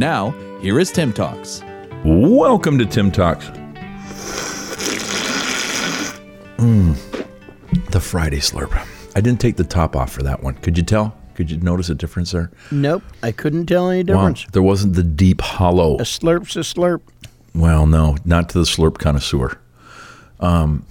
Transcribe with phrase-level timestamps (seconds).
[0.00, 0.30] Now,
[0.62, 1.62] here is Tim Talks.
[2.06, 3.44] Welcome to Tim Talks.
[6.56, 6.96] Mm,
[7.90, 8.72] the Friday slurp.
[9.14, 10.54] I didn't take the top off for that one.
[10.54, 11.14] Could you tell?
[11.34, 12.50] Could you notice a difference there?
[12.70, 14.46] Nope, I couldn't tell any difference.
[14.46, 15.96] Wow, there wasn't the deep hollow.
[15.96, 17.02] A slurp's a slurp.
[17.54, 19.58] Well, no, not to the slurp connoisseur.
[20.40, 20.86] Um,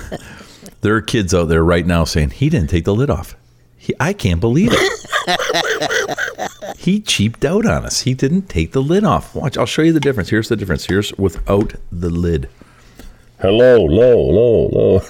[0.82, 3.34] there are kids out there right now saying he didn't take the lid off.
[3.78, 6.12] He, I can't believe it.
[6.76, 8.02] he cheaped out on us.
[8.02, 9.34] He didn't take the lid off.
[9.34, 10.30] Watch, I'll show you the difference.
[10.30, 10.86] Here's the difference.
[10.86, 12.48] Here's without the lid.
[13.40, 15.00] Hello, low, low, low.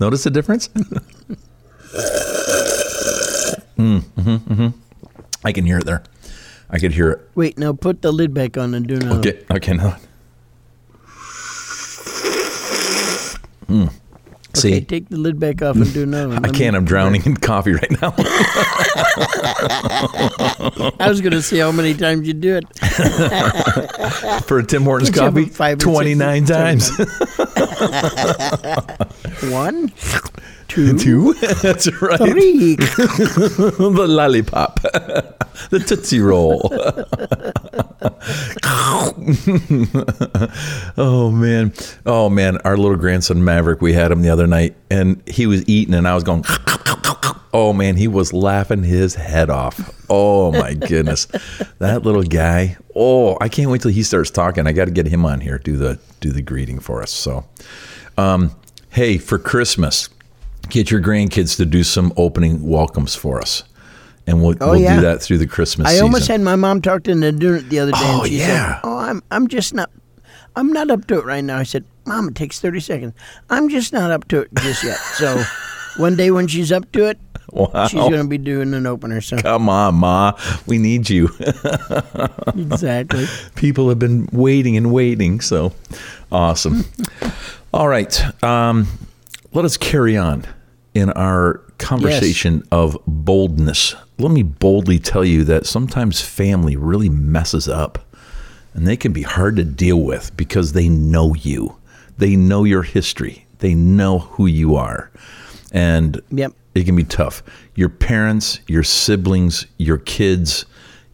[0.00, 0.68] Notice the difference?
[0.68, 0.98] mm,
[3.76, 4.68] mm-hmm, mm-hmm.
[5.44, 6.02] I can hear it there.
[6.68, 7.30] I can hear it.
[7.34, 9.18] Wait, now put the lid back on and do not.
[9.18, 9.96] Okay, okay, now.
[13.66, 13.92] Mm.
[14.54, 16.44] See, Okay, take the lid back off and do another one.
[16.44, 16.76] I can't.
[16.76, 18.14] I'm drowning in coffee right now.
[20.98, 22.64] I was going to see how many times you do it.
[24.44, 26.90] For a Tim Hortons Did you have coffee, five or 29 times.
[29.50, 29.90] One,
[30.68, 31.34] two, Two?
[31.62, 32.18] That's right.
[32.18, 32.76] three.
[32.76, 34.80] the lollipop.
[34.82, 36.60] the Tootsie Roll.
[40.96, 41.72] oh, man.
[42.06, 42.58] Oh, man.
[42.58, 46.06] Our little grandson, Maverick, we had him the other night, and he was eating, and
[46.06, 46.44] I was going,
[47.52, 47.96] oh, man.
[47.96, 49.94] He was laughing his head off.
[50.10, 51.26] Oh, my goodness.
[51.78, 52.76] that little guy.
[52.94, 54.66] Oh, I can't wait till he starts talking.
[54.66, 57.10] I got to get him on here, do the, do the greeting for us.
[57.10, 57.44] So,
[58.18, 58.54] um,
[58.90, 60.08] hey, for Christmas,
[60.68, 63.64] get your grandkids to do some opening welcomes for us.
[64.26, 64.96] And we'll, Oh, we'll yeah.
[64.96, 66.04] do that through the Christmas I season.
[66.04, 68.74] almost had my mom talked into doing it the other day, Oh, and she yeah.
[68.74, 69.90] said, "Oh, I'm I'm just not,
[70.54, 73.14] I'm not up to it right now." I said, "Mom, it takes 30 seconds.
[73.50, 75.42] I'm just not up to it just yet." So,
[75.96, 77.18] one day when she's up to it,
[77.50, 77.86] Wow.
[77.88, 79.20] she's going to be doing an opener.
[79.20, 80.32] So, Come on, Ma.
[80.66, 81.28] We need you.
[82.56, 83.26] exactly.
[83.56, 85.40] People have been waiting and waiting.
[85.40, 85.72] So
[86.30, 86.84] awesome.
[87.74, 88.42] All right.
[88.44, 88.86] Um,
[89.52, 90.46] let us carry on
[90.94, 93.94] in our conversation of boldness.
[94.18, 97.98] Let me boldly tell you that sometimes family really messes up
[98.74, 101.76] and they can be hard to deal with because they know you,
[102.18, 105.10] they know your history, they know who you are.
[105.72, 106.52] And Yep.
[106.74, 107.42] it can be tough.
[107.74, 110.64] Your parents, your siblings, your kids,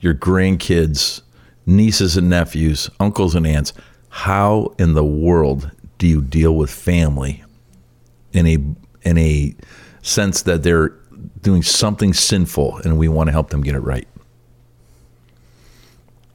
[0.00, 1.22] your grandkids,
[1.66, 3.72] nieces and nephews, uncles and aunts.
[4.08, 7.44] How in the world do you deal with family
[8.32, 8.58] in a
[9.02, 9.54] in a
[10.02, 10.94] sense that they're
[11.42, 14.06] doing something sinful and we want to help them get it right?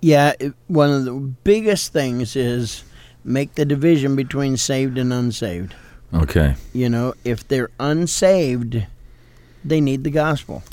[0.01, 0.33] Yeah,
[0.67, 2.83] one of the biggest things is
[3.23, 5.75] make the division between saved and unsaved.
[6.13, 6.55] Okay.
[6.73, 8.85] You know, if they're unsaved,
[9.63, 10.63] they need the gospel.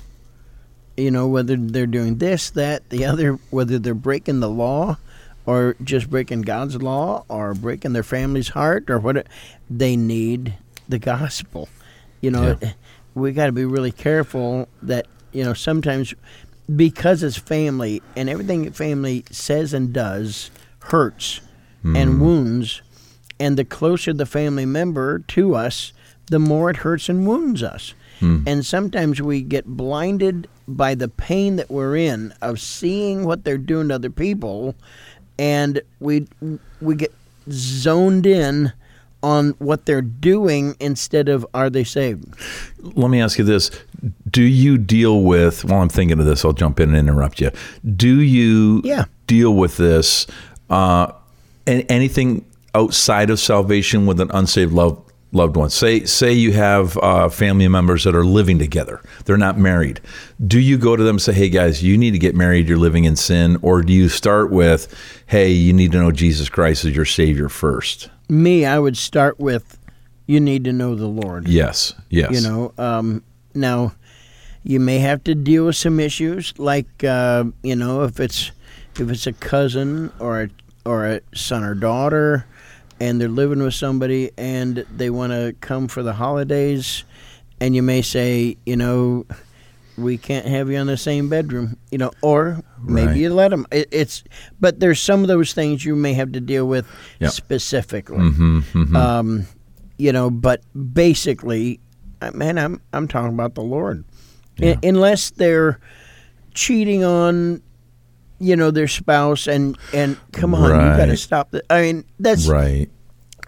[0.96, 4.98] You know, whether they're doing this, that, the other, whether they're breaking the law
[5.46, 9.26] or just breaking God's law or breaking their family's heart or what,
[9.70, 10.54] they need
[10.88, 11.68] the gospel.
[12.20, 12.72] You know, Yeah.
[13.14, 16.14] we got to be really careful that, you know, sometimes
[16.74, 20.50] because it's family and everything that family says and does
[20.80, 21.40] hurts
[21.82, 22.18] and mm.
[22.20, 22.82] wounds
[23.40, 25.92] and the closer the family member to us,
[26.26, 27.94] the more it hurts and wounds us.
[28.20, 28.42] Hmm.
[28.46, 33.56] And sometimes we get blinded by the pain that we're in of seeing what they're
[33.56, 34.74] doing to other people,
[35.38, 36.28] and we
[36.82, 37.14] we get
[37.50, 38.74] zoned in
[39.22, 42.24] on what they're doing instead of are they saved?
[42.80, 43.70] Let me ask you this.
[44.30, 47.50] Do you deal with, while I'm thinking of this, I'll jump in and interrupt you.
[47.96, 49.04] Do you Yeah.
[49.26, 50.26] deal with this,
[50.70, 51.08] uh,
[51.66, 52.44] and anything
[52.74, 55.02] outside of salvation with an unsaved loved,
[55.32, 55.68] loved one?
[55.70, 60.00] Say, say you have uh, family members that are living together, they're not married.
[60.46, 62.78] Do you go to them and say, hey guys, you need to get married, you're
[62.78, 63.58] living in sin?
[63.60, 64.92] Or do you start with,
[65.26, 68.08] hey, you need to know Jesus Christ as your Savior first?
[68.30, 69.76] Me, I would start with
[70.26, 71.48] you need to know the Lord.
[71.48, 72.30] Yes, yes.
[72.30, 73.24] You know, um,
[73.54, 73.92] now
[74.62, 78.52] you may have to deal with some issues, like uh, you know, if it's
[78.98, 80.48] if it's a cousin or a
[80.84, 82.46] or a son or daughter,
[83.00, 87.02] and they're living with somebody and they want to come for the holidays,
[87.60, 89.26] and you may say, you know,
[90.00, 93.16] we can't have you in the same bedroom, you know, or maybe Right.
[93.16, 93.66] you let them.
[93.70, 94.24] It, it's,
[94.60, 96.86] but there's some of those things you may have to deal with
[97.20, 97.30] Yep.
[97.32, 98.18] specifically.
[98.18, 99.46] Mm-hmm, Um,
[99.98, 100.62] you know, but
[100.94, 101.80] basically,
[102.22, 104.04] uh, man, I'm I'm talking about the Lord.
[104.56, 104.72] Yeah.
[104.72, 105.78] Un- unless they're
[106.54, 107.62] cheating on,
[108.38, 111.64] you know, their spouse, and and come on, you got to stop that.
[111.70, 112.88] I mean, that's right.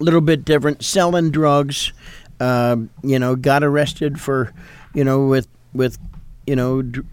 [0.00, 0.82] a little bit different.
[0.84, 1.92] Selling drugs,
[2.40, 4.52] um, you know, got arrested for,
[4.94, 5.96] you know, with with,
[6.46, 7.06] you know, dr-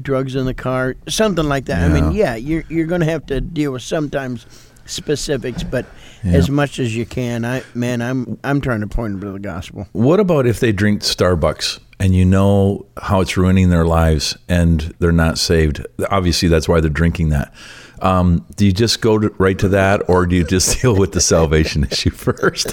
[0.00, 1.90] drugs in the car, something like that.
[1.90, 4.46] I mean, yeah, you're you're going to have to deal with sometimes
[4.86, 5.84] specifics, but
[6.24, 6.32] Yeah.
[6.32, 7.44] as much as you can.
[7.44, 9.86] I man, I'm I'm trying to point them to the gospel.
[9.92, 14.94] What about if they drink Starbucks and you know how it's ruining their lives and
[14.98, 15.84] they're not saved?
[16.10, 17.52] Obviously, that's why they're drinking that.
[18.00, 21.10] Um, do you just go to, right to that, or do you just deal with
[21.12, 22.72] the salvation issue first?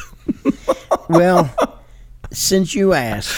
[1.09, 1.50] Well,
[2.31, 3.33] since you asked,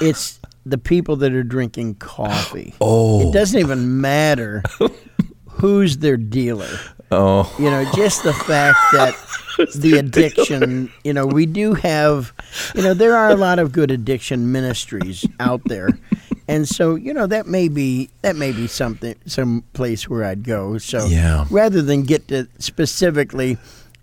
[0.00, 2.74] it's the people that are drinking coffee.
[2.80, 3.28] Oh.
[3.28, 4.62] It doesn't even matter
[5.48, 6.68] who's their dealer.
[7.10, 9.14] Oh, You know, just the fact that
[9.76, 12.32] the addiction, you know, we do have,
[12.74, 15.90] you know, there are a lot of good addiction ministries out there.
[16.48, 20.42] And so, you know, that may be that may be something some place where I'd
[20.44, 20.76] go.
[20.78, 21.46] So Yeah.
[21.50, 23.56] rather than get to specifically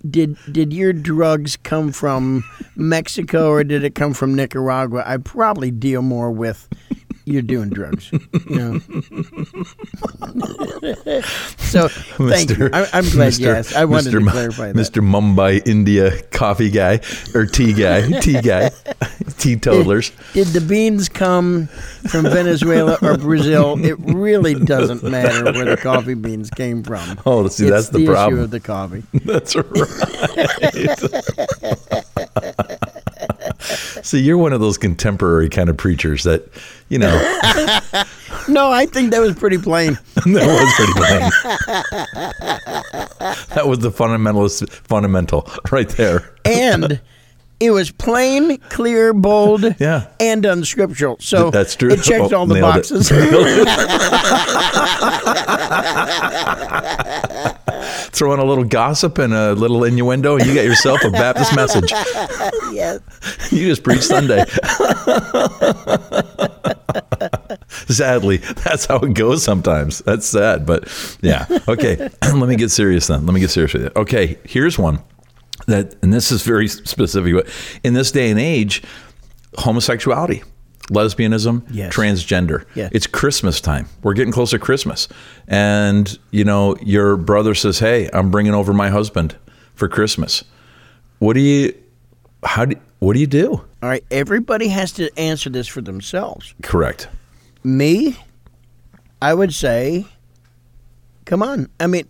[0.10, 2.44] did did your drugs come from
[2.76, 5.04] Mexico or did it come from Nicaragua?
[5.06, 6.68] I probably deal more with
[7.32, 8.12] you're doing drugs.
[8.12, 8.20] You
[8.50, 8.80] know.
[11.58, 12.70] so thank you.
[12.74, 13.76] I, I'm glad you asked.
[13.76, 14.26] I wanted Mr.
[14.26, 14.76] to clarify that.
[14.76, 15.02] Mr.
[15.02, 17.00] Mumbai, India coffee guy
[17.34, 18.70] or tea guy, tea guy,
[19.38, 20.12] teetotalers.
[20.34, 21.68] Did the beans come
[22.10, 23.84] from Venezuela or Brazil?
[23.84, 27.20] It really doesn't matter where the coffee beans came from.
[27.26, 28.40] Oh, see, It's that's the issue problem.
[28.42, 29.04] of the coffee.
[29.26, 29.66] That's right.
[34.04, 36.48] See, you're one of those contemporary kind of preachers that,
[36.90, 37.12] you know,
[38.48, 39.94] No, I think that was pretty plain.
[40.16, 41.30] that was pretty plain.
[43.56, 46.34] that was the fundamentalist fundamental right there.
[46.46, 47.00] And
[47.60, 50.08] it was plain, clear, bold, Yeah.
[50.20, 51.18] and unscriptural.
[51.20, 51.92] So That's true.
[51.92, 53.12] It checked Oh, all the boxes.
[58.12, 61.56] Throw in a little gossip and a little innuendo, and you got yourself a Baptist
[61.56, 61.92] message.
[62.72, 63.00] yes.
[63.52, 64.46] You just preach Sunday.
[67.88, 70.00] Sadly, that's how it goes sometimes.
[70.00, 70.88] That's sad, but
[71.22, 71.46] yeah.
[71.68, 71.98] Okay,
[72.34, 73.26] let me get serious then.
[73.26, 73.96] Let me get serious with it.
[73.96, 75.02] Okay, here's one
[75.68, 77.48] that, and this is very specific, but
[77.84, 78.84] in this day and age,
[79.58, 80.44] homosexuality,
[80.92, 81.94] lesbianism, Yes.
[81.96, 82.66] transgender.
[82.76, 82.92] Yes.
[82.94, 83.88] It's Christmas time.
[84.04, 85.08] We're getting close to Christmas.
[85.48, 89.36] And, you know, your brother says, Hey, I'm bringing over my husband
[89.74, 90.44] for Christmas.
[91.20, 91.74] What do you,
[92.44, 93.54] how do, what do you do?
[93.54, 94.04] All right.
[94.12, 96.54] Everybody has to answer this for themselves.
[96.62, 97.08] Correct.
[97.64, 98.18] Me,
[99.22, 100.06] I would say,
[101.26, 101.68] come on.
[101.80, 102.08] I mean,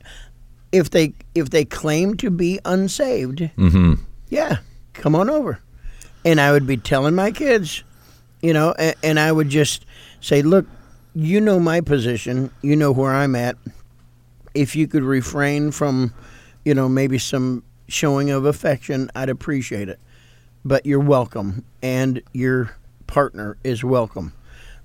[0.72, 3.94] if they if they claim to be unsaved, Mm-hmm.
[4.30, 4.58] yeah,
[4.94, 5.60] come on over.
[6.24, 7.84] And I would be telling my kids,
[8.42, 9.86] you know, and, and I would just
[10.20, 10.66] say, look,
[11.14, 13.58] you know my position, you know where I'm at.
[14.54, 16.14] If you could refrain from,
[16.66, 20.00] you know, maybe some showing of affection, I'd appreciate it.
[20.64, 22.76] But you're welcome, and your
[23.08, 24.34] partner is welcome,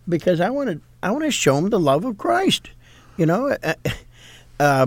[0.09, 0.81] because I want to.
[1.03, 2.71] I want to show them the love of Christ.
[3.17, 3.75] You know, uh,
[4.59, 4.87] uh,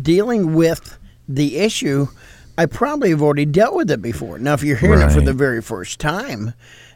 [0.00, 2.08] dealing with the issue,
[2.56, 4.38] I probably have already dealt with it before.
[4.38, 6.54] Now, if you're hearing it for the very first time,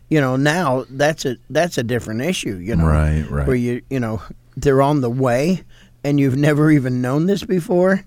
[0.08, 2.56] you know, now that's a that's a different issue.
[2.56, 3.46] You know, Right, right.
[3.46, 4.22] Where you you know
[4.56, 5.64] they're on the way,
[6.04, 8.04] and you've never even known this before.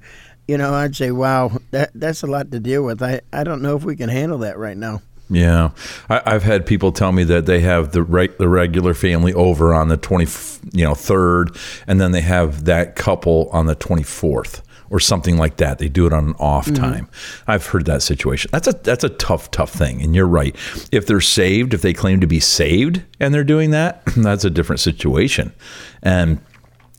[0.47, 3.01] You know, I'd say, wow, that that's a lot to deal with.
[3.01, 5.01] I I don't know if we can handle that right now.
[5.29, 5.69] Yeah,
[6.09, 9.73] I, I've had people tell me that they have the right the regular family over
[9.73, 10.29] on the twenty,
[10.73, 11.55] you know, third,
[11.87, 15.79] and then they have that couple on the twenty fourth or something like that.
[15.79, 17.07] They do it on an off time.
[17.47, 18.49] I've heard that situation.
[18.51, 20.55] That's a that's a tough tough thing, and you're right.
[20.91, 24.49] If they're saved, if they claim to be saved, and they're doing that, that's a
[24.49, 25.53] different situation,
[26.03, 26.41] and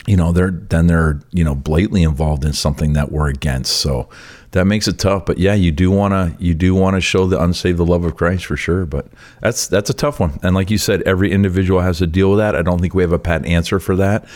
[0.06, 3.76] you know they're then they're you know blatantly involved in something that we're against.
[3.76, 4.08] So
[4.52, 5.26] that makes it tough.
[5.26, 8.04] But yeah you do want to you do want to show the unsaved the love
[8.04, 8.84] of christ for sure.
[8.84, 9.06] But
[9.40, 10.40] that's that's a tough one.
[10.42, 12.56] And like you said every individual has to deal with that.
[12.56, 14.26] I don't think we have a pat answer for that.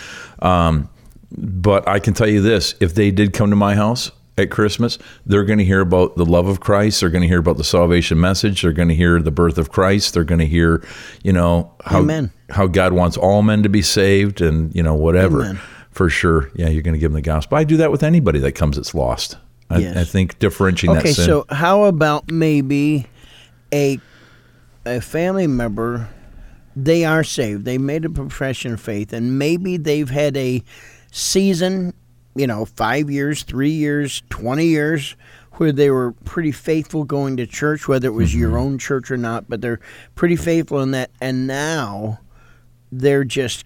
[0.41, 0.89] Um,
[1.31, 4.99] but i can tell you this if they did come to my house at Christmas,
[5.25, 7.01] they're going to hear about the love of Christ.
[7.01, 8.63] They're going to hear about the salvation message.
[8.63, 10.15] They're going to hear the birth of Christ.
[10.15, 10.87] They're going to hear,
[11.23, 12.31] you know, how Amen.
[12.51, 15.43] how God wants all men to be saved, and you know whatever.
[15.43, 15.61] Amen.
[15.91, 17.57] For sure, yeah, you're going to give them the gospel.
[17.57, 19.39] I do that with anybody that comes that's lost.
[19.71, 19.97] I, Yes.
[19.97, 23.07] I think differentiating Okay, so how about maybe
[23.73, 23.99] a
[24.85, 26.09] a family member
[26.77, 27.65] they are saved.
[27.65, 30.63] They made a profession of faith, and maybe they've had a
[31.17, 31.95] season,
[32.35, 35.17] you know, five years, three years, 20 years,
[35.53, 38.41] where they were pretty faithful going to church, whether it was Mm-hmm.
[38.41, 39.81] your own church or not, but they're
[40.15, 41.11] pretty faithful in that.
[41.21, 42.21] And now
[42.93, 43.65] they're just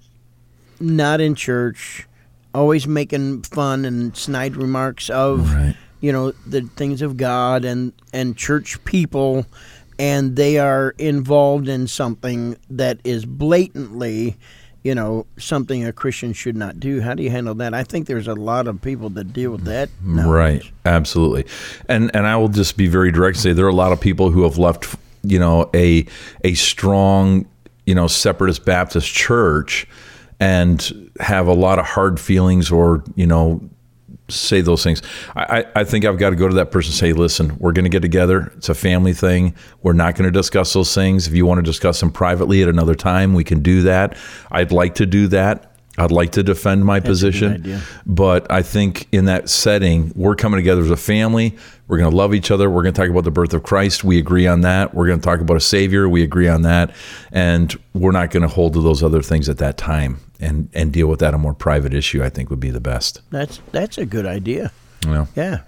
[0.78, 2.06] not in church,
[2.54, 5.76] always making fun and snide remarks of Right.
[6.00, 9.44] you know the things of God and and church people
[9.98, 14.36] and they are involved in something that is blatantly
[14.82, 17.00] you know something a Christian should not do.
[17.00, 17.74] How do you handle that?
[17.74, 21.46] I think there's a lot of people that deal with that Right, absolutely,
[21.88, 24.00] and and I will just be very direct and say there are a lot of
[24.00, 26.06] people who have left, you know, a
[26.44, 27.46] a strong,
[27.86, 29.86] you know, separatist Baptist church,
[30.38, 33.60] and have a lot of hard feelings, or you know,
[34.30, 35.02] say those things.
[35.36, 37.84] I I think I've got to go to that person and say, listen, we're going
[37.84, 38.52] to get together.
[38.56, 39.54] It's a family thing.
[39.82, 41.26] We're not going to discuss those things.
[41.26, 44.16] If you want to discuss them privately at another time, we can do that.
[44.50, 45.66] I'd like to do that.
[45.98, 47.62] I'd like to defend my position.
[48.06, 51.56] But I think in that setting, we're coming together as a family.
[51.88, 52.70] We're going to love each other.
[52.70, 54.04] We're going to talk about the birth of Christ.
[54.04, 54.94] We agree on that.
[54.94, 56.08] We're going to talk about a Savior.
[56.08, 56.94] We agree on that.
[57.32, 60.92] And we're not going to hold to those other things at that time and, and
[60.92, 63.20] deal with that a more private issue, I think would be the best.
[63.30, 64.72] that's that's a good idea
[65.06, 65.28] know?
[65.34, 65.60] yeah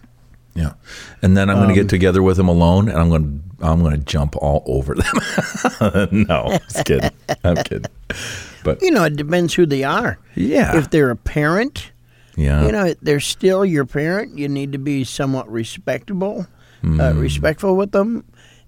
[0.54, 0.74] Yeah.
[1.22, 3.80] And then I'm going to get together with them alone and I'm going to, I'm
[3.80, 6.08] going to jump all over them.
[6.28, 7.10] no, I'm just kidding.
[7.42, 7.90] I'm kidding.
[8.62, 10.76] But you know it depends who they are yeah.
[10.76, 11.90] if they're a parent
[12.36, 12.64] yeah.
[12.64, 16.46] you know they're still your parent you need to be somewhat respectable
[16.84, 18.24] uh, respectful with them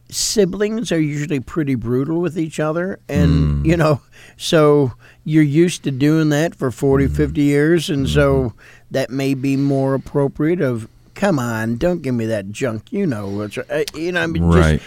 [0.09, 4.01] siblings are usually pretty brutal with each other and you know
[4.37, 4.93] so
[5.25, 8.53] you're used to doing that for 40 50 years and so
[8.91, 13.29] that may be more appropriate of come on don't give me that junk you know
[13.29, 14.79] what's uh, you know i mean Right.
[14.81, 14.85] just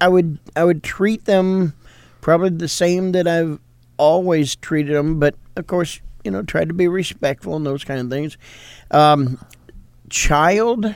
[0.00, 1.72] i would i would treat them
[2.20, 3.58] probably the same that i've
[3.96, 8.00] always treated them but of course you know try to be respectful and those kind
[8.00, 8.36] of things.
[8.90, 9.38] Um
[10.10, 10.94] child?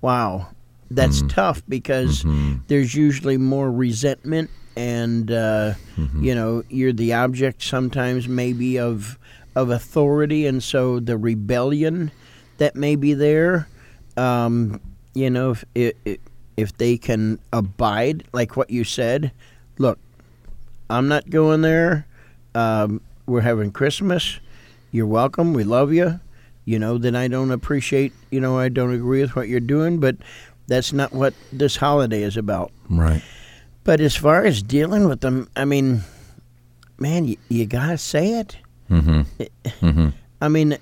[0.00, 0.48] Wow
[0.90, 2.24] that's tough because
[2.66, 5.74] there's usually more resentment and uh,
[6.20, 9.18] you know you're the object sometimes maybe of
[9.56, 12.10] of authority and so the rebellion
[12.58, 13.68] that may be there
[14.16, 14.80] um,
[15.14, 16.18] you know if, if
[16.56, 19.32] if they can abide like what you said
[19.78, 19.98] look
[20.88, 22.06] i'm not going there
[22.54, 24.40] um, we're having christmas
[24.92, 26.20] you're welcome we love you
[26.64, 29.98] you know then i don't appreciate you know i don't agree with what you're doing
[29.98, 30.16] but
[30.66, 33.22] that's not what this holiday is about Right.
[33.84, 36.02] but as far as dealing with them i mean
[36.98, 38.56] man you, you gotta say it
[38.90, 39.22] Mm-hmm.
[39.86, 40.08] Mm-hmm.
[40.40, 40.76] i mean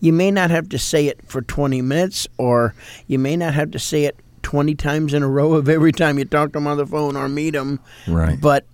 [0.00, 2.74] you may not have to say it for 20 minutes or
[3.06, 6.18] you may not have to say it 20 times in a row of every time
[6.18, 8.40] you talk to them on the phone or meet them Right.
[8.40, 8.64] but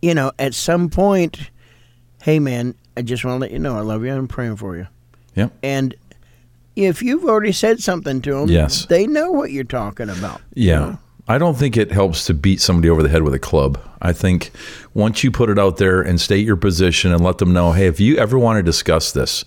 [0.00, 1.50] you know at some point
[2.22, 4.76] hey man i just want to let you know i love you i'm praying for
[4.76, 4.86] you
[5.34, 5.52] Yep.
[5.62, 5.94] and
[6.76, 8.86] if you've already said something to them Yes.
[8.86, 10.96] they know what you're talking about Yeah.
[11.28, 13.78] I don't think it helps to beat somebody over the head with a club.
[14.02, 14.50] I think
[14.92, 17.86] once you put it out there and state your position and let them know, hey,
[17.86, 19.44] if you ever want to discuss this,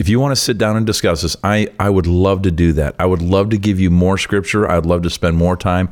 [0.00, 2.72] if you want to sit down and discuss this, I, I would love to do
[2.72, 2.96] that.
[2.98, 4.68] I would love to give you more scripture.
[4.68, 5.90] I'd love to spend more time.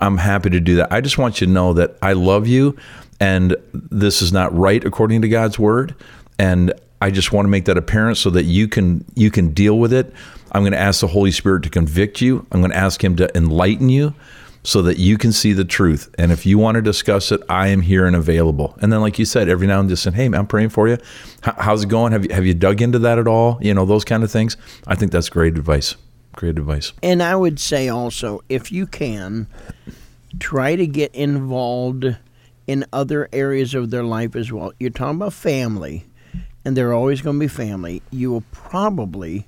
[0.00, 0.90] I'm happy to do that.
[0.90, 2.74] I just want you to know that I love you
[3.20, 5.94] and this is not right according to God's word.
[6.38, 6.72] And
[7.04, 9.92] I just want to make that apparent so that you can you can deal with
[9.92, 10.10] it.
[10.52, 12.46] I'm going to ask the Holy Spirit to convict you.
[12.50, 14.14] I'm going to ask him to enlighten you
[14.62, 16.08] so that you can see the truth.
[16.16, 18.74] And if you want to discuss it, I am here and available.
[18.80, 20.70] And then, like you said, every now and then, just saying, "Hey, man, I'm praying
[20.70, 20.96] for you.
[21.42, 22.12] How's it going?
[22.12, 23.58] Have you have you dug into that at all?
[23.60, 24.56] You know, those kind of things.
[24.86, 25.96] I think that's great advice.
[26.32, 26.94] Great advice.
[27.02, 29.46] And I would say also, if you can,
[30.40, 32.16] try to get involved
[32.66, 34.72] in other areas of their life as well.
[34.80, 36.06] You're talking about family,
[36.64, 38.02] and they're always going to be family.
[38.10, 39.46] You will probably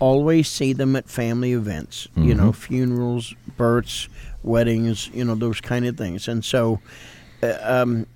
[0.00, 4.08] always see them at family events, you know, funerals, births,
[4.42, 6.26] weddings, you know, those kind of things.
[6.28, 6.80] And so,
[7.42, 8.06] uh, um,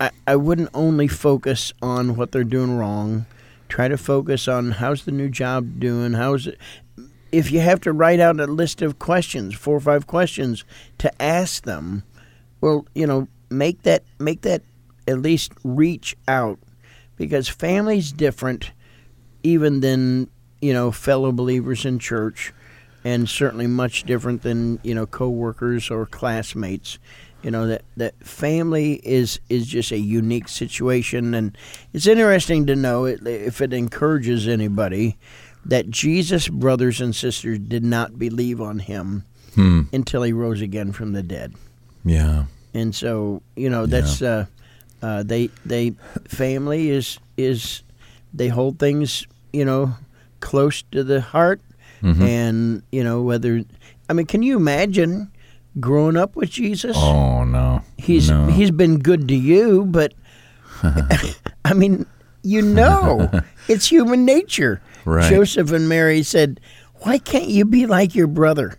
[0.00, 3.26] I, I wouldn't only focus on what they're doing wrong.
[3.68, 6.58] Try to focus on how's the new job doing, how's it,
[7.32, 10.64] if you have to write out a list of questions, four or five questions
[10.98, 12.04] to ask them,
[12.60, 14.62] well, you know, make that make that
[15.06, 16.58] at least reach out
[17.16, 18.72] because family's different
[19.42, 20.28] even than,
[20.60, 22.52] you know, fellow believers in church
[23.04, 26.98] and certainly much different than, you know, coworkers or classmates.
[27.42, 31.56] You know, that that family is is just a unique situation and
[31.92, 35.18] it's interesting to know if it encourages anybody
[35.66, 39.82] that Jesus' brothers and sisters did not believe on him Hmm.
[39.92, 41.52] until he rose again from the dead.
[42.04, 42.46] Yeah.
[42.72, 44.46] And so, you know, that's uh,
[45.02, 45.92] Uh, they they
[46.28, 47.82] family is is
[48.32, 49.94] they hold things you know
[50.40, 51.60] close to the heart,
[52.02, 52.22] Mm-hmm.
[52.22, 53.62] and you know whether
[54.08, 55.30] I mean, can you imagine
[55.80, 56.96] growing up with Jesus?
[56.98, 57.80] Oh no.
[57.96, 58.46] He's no.
[58.48, 60.12] he's been good to you, but
[61.64, 62.04] I mean,
[62.42, 63.30] you know,
[63.68, 64.80] it's human nature.
[65.06, 65.28] Right.
[65.30, 66.60] Joseph and Mary said,
[67.00, 68.76] "Why can't you be like your brother?"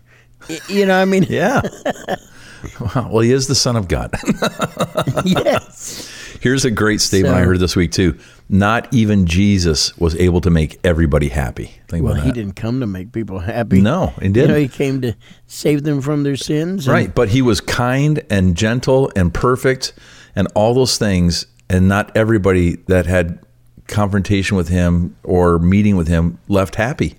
[0.70, 1.62] You know, I mean, Yeah.
[2.96, 4.12] well, he is the Son of God.
[5.26, 8.18] yes, Here's a great statement I heard this week too.
[8.50, 11.72] Not even Jesus was able to make everybody happy.
[11.88, 13.82] Think well, he didn't come to make people happy.
[13.82, 14.50] No, he didn't.
[14.50, 15.16] know, he came to
[15.48, 16.86] save them from their sins.
[16.88, 19.94] and- Right, but he was kind and gentle and perfect
[20.36, 23.40] and all those things and not everybody that had
[23.88, 27.16] confrontation with him or meeting with him left happy.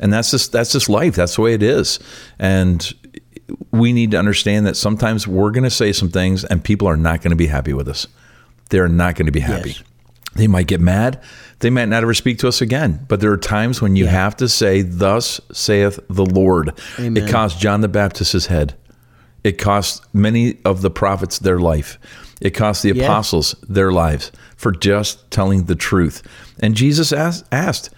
[0.00, 1.14] And that's just that's just life.
[1.14, 1.98] That's the way it is.
[2.38, 2.90] And
[3.70, 6.96] we need to understand that sometimes we're going to say some things and people are
[6.96, 8.06] not going to be happy with us.
[8.70, 9.70] They're not going to be happy.
[9.70, 9.82] Yes.
[10.34, 11.20] They might get mad.
[11.58, 13.04] They might not ever speak to us again.
[13.08, 16.72] But there are times when you have to say, Thus saith the Lord.
[16.98, 17.22] Amen.
[17.22, 18.74] It cost John the Baptist his head.
[19.44, 21.98] It cost many of the prophets their life.
[22.40, 23.04] It cost the Yeah.
[23.04, 26.22] apostles their lives for just telling the truth.
[26.60, 27.90] And Jesus asked, asked,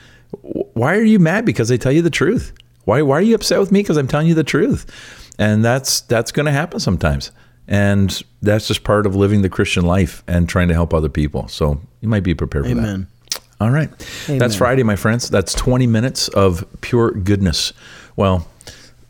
[0.42, 2.52] Why are you mad because I tell you the truth?
[2.84, 5.23] Why, why are you upset with me because I'm telling you the truth?
[5.38, 7.30] And that's that's going to happen sometimes.
[7.66, 11.48] And that's just part of living the Christian life and trying to help other people.
[11.48, 13.08] So you might be prepared for Amen.
[13.30, 13.40] that.
[13.60, 13.90] All right.
[14.28, 14.38] Amen.
[14.38, 15.30] That's Friday, my friends.
[15.30, 17.72] That's 20 minutes of pure goodness.
[18.16, 18.46] Well,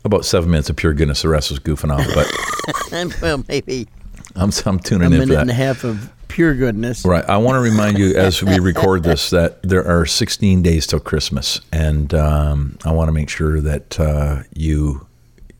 [0.05, 1.23] about seven minutes of pure goodness.
[1.23, 3.87] The rest was goofing off, but well, maybe
[4.35, 5.41] I'm, I'm a tuning in for minute that.
[5.41, 7.03] and a half of pure goodness.
[7.05, 7.25] Right.
[7.25, 10.99] I want to remind you as we record this that there are 16 days till
[10.99, 15.07] Christmas, and um, I want to make sure that uh, you,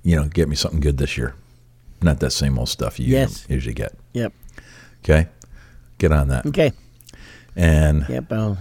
[0.06, 1.34] you know, get me something good this year.
[2.02, 3.46] Not that same old stuff you Yes.
[3.50, 3.94] usually get.
[4.14, 4.32] Yep.
[5.04, 5.28] Okay.
[5.98, 6.46] Get on that.
[6.46, 6.72] Okay.
[7.56, 8.32] And Yep.
[8.32, 8.58] I'll,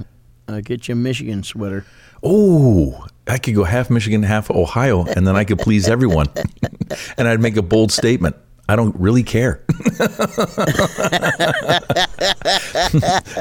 [0.49, 1.85] I'll get you a Michigan sweater.
[2.23, 6.27] oh, I could go half Michigan, half Ohio, and then I could please everyone,
[7.19, 8.37] and I'd make a bold statement.
[8.69, 9.63] I don't really care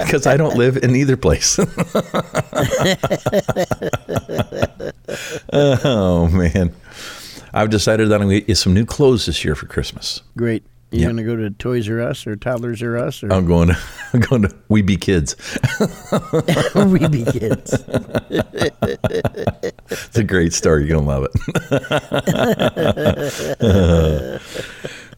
[0.04, 1.58] because I don't live in either place.
[5.54, 6.74] oh man,
[7.54, 10.22] I've decided that I'm going to get some new clothes this year for Christmas.
[10.38, 10.64] Great.
[10.92, 11.08] You Yep.
[11.08, 13.78] going to go to Toys R Us or Toddlers R Us or I'm going to
[14.14, 15.36] I'm going to We Be Kids.
[16.76, 17.84] We Be Kids?
[19.90, 20.86] It's a great story.
[20.86, 21.28] You're gonna love
[23.62, 24.42] it.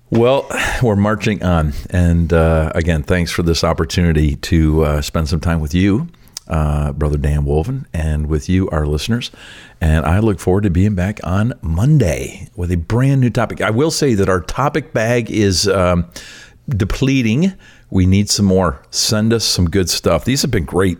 [0.09, 0.47] well,
[0.81, 5.59] we're marching on, and uh, again, thanks for this opportunity to uh, spend some time
[5.61, 6.07] with you,
[6.47, 9.31] uh, Brother Dan Wolven, and with you, our listeners.
[9.81, 13.61] And I look forward to being back on Monday with a brand new topic.
[13.61, 15.67] I will say that our topic bag is.
[15.67, 16.09] Um,
[16.69, 17.53] depleting.
[17.89, 18.81] We need some more.
[18.89, 20.25] Send us some good stuff.
[20.25, 20.97] These have been great.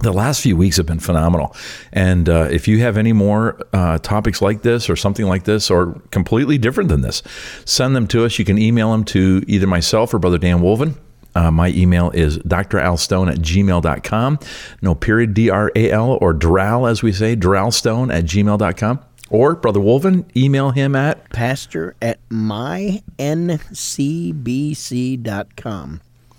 [0.00, 1.54] The last few weeks have been phenomenal.
[1.92, 5.70] And uh, if you have any more uh, topics like this or something like this
[5.70, 7.22] or completely different than this,
[7.64, 8.38] send them to us.
[8.38, 10.96] You can email them to either myself or Brother Dan Wolven.
[11.34, 14.38] Uh, my email is dralstone at gmail.com.
[14.82, 19.00] No period, D R A L, or Dral, as we say, dralstone at gmail.com.
[19.30, 23.60] Or Brother Wolven, email him at Pastor at myncbc.com.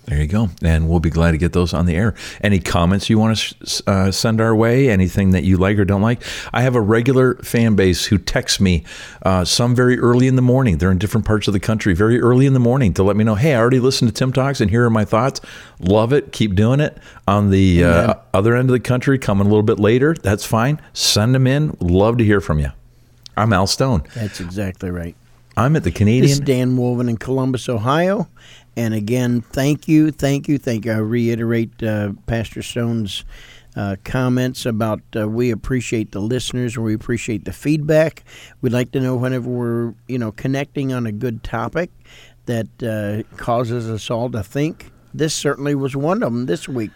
[0.06, 0.50] There you go.
[0.62, 2.14] And we'll be glad to get those on the air.
[2.40, 4.88] Any comments you want to uh, send our way?
[4.88, 6.22] Anything that you like or don't like?
[6.52, 8.84] I have a regular fan base who texts me
[9.24, 10.78] uh, some very early in the morning.
[10.78, 13.24] They're in different parts of the country, very early in the morning to let me
[13.24, 15.40] know, hey, I already listened to Tim Talks and here are my thoughts.
[15.80, 16.30] Love it.
[16.30, 16.98] Keep doing it.
[17.26, 20.80] On the uh, other end of the country, coming a little bit later, that's fine.
[20.92, 21.76] Send them in.
[21.80, 22.70] Love to hear from you.
[23.36, 24.04] I'm Al Stone.
[24.14, 25.16] That's exactly right.
[25.56, 26.44] I'm at the This is Canadian.
[26.44, 28.28] Dan Wolven in Columbus, Ohio.
[28.76, 30.92] And again, thank you, thank you, thank you.
[30.92, 33.24] I reiterate uh, Pastor Stone's
[33.74, 38.24] uh, comments about uh, we appreciate the listeners and we appreciate the feedback.
[38.60, 41.90] We'd like to know whenever we're you know connecting on a good topic
[42.46, 44.90] that uh, causes us all to think.
[45.12, 46.90] This certainly was one of them this week,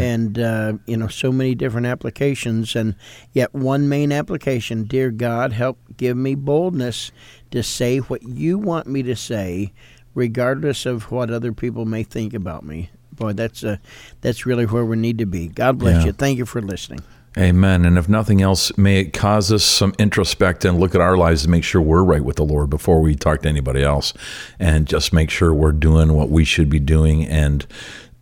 [0.00, 2.94] and uh, you know so many different applications, and
[3.32, 4.84] yet one main application.
[4.84, 7.10] Dear God, help give me boldness
[7.50, 9.72] to say what you want me to say,
[10.16, 12.90] regardless of what other people may think about me.
[13.12, 13.76] Boy, that's uh,
[14.22, 15.46] that's really where we need to be.
[15.46, 16.06] God bless Yeah.
[16.06, 16.12] you.
[16.12, 17.00] Thank you for listening.
[17.38, 17.84] Amen.
[17.84, 21.42] And if nothing else, may it cause us some introspect and look at our lives
[21.42, 24.14] to make sure we're right with the Lord before we talk to anybody else.
[24.58, 27.66] And just make sure we're doing what we should be doing and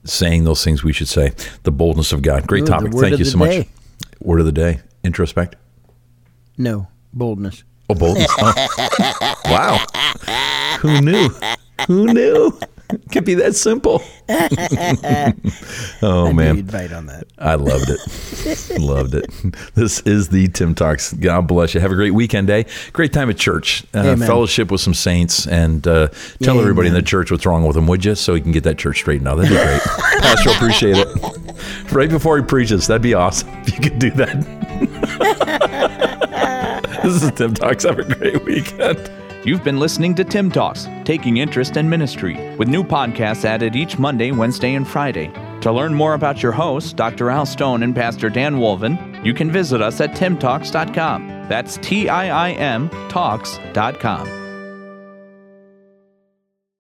[0.04, 1.30] saying those things we should say.
[1.62, 2.48] The boldness of God.
[2.48, 2.92] Great Ooh, topic.
[2.92, 3.66] Thank you so much.
[4.20, 4.80] Word of the day.
[5.04, 5.54] Introspect.
[6.58, 7.62] No boldness.
[7.88, 8.30] Oh, boldness.
[9.44, 9.78] Wow.
[10.80, 11.28] Who knew?
[11.86, 12.58] Who knew?
[12.90, 14.02] it could be that simple.
[16.02, 17.26] oh I man, you'd bite on that.
[17.38, 18.80] I loved it.
[18.80, 19.26] loved it.
[19.74, 21.12] This is the Tim Talks.
[21.12, 21.80] God bless you.
[21.80, 22.66] Have a great weekend day.
[22.92, 23.84] Great time at church.
[23.92, 26.08] Uh, fellowship with some saints and uh,
[26.42, 28.14] tell Yeah, everybody in the church what's wrong with them, would you?
[28.14, 29.36] So he can get that church straightened out.
[29.36, 29.80] That'd be great.
[30.22, 31.92] Pastor, appreciate it.
[31.92, 34.40] Right before he preaches, that'd be awesome if you could do that.
[37.02, 37.84] this is Tim Talks.
[37.84, 39.10] Have a great weekend.
[39.44, 43.98] You've been listening to Tim Talks, taking interest in ministry, with new podcasts added each
[43.98, 45.30] Monday, Wednesday, and Friday.
[45.60, 47.30] To learn more about your hosts, Dr.
[47.30, 51.46] Al Stone and Pastor Dan Wolven, you can visit us at timtalks.com.
[51.48, 54.43] That's T I I M Talks.com.